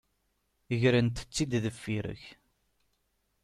[0.81, 2.23] Grent-tt-id deffir-k.